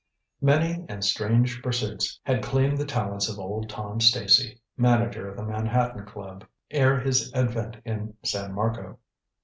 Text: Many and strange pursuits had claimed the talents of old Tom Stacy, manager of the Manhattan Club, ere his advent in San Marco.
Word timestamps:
Many 0.41 0.83
and 0.89 1.05
strange 1.05 1.61
pursuits 1.61 2.19
had 2.23 2.41
claimed 2.41 2.79
the 2.79 2.87
talents 2.87 3.29
of 3.29 3.37
old 3.37 3.69
Tom 3.69 3.99
Stacy, 4.01 4.59
manager 4.75 5.29
of 5.29 5.37
the 5.37 5.45
Manhattan 5.45 6.07
Club, 6.07 6.43
ere 6.71 6.99
his 6.99 7.31
advent 7.35 7.77
in 7.85 8.15
San 8.23 8.51
Marco. 8.55 8.97